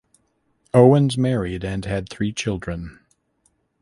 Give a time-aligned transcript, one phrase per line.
[0.73, 3.01] Owens married and had three children.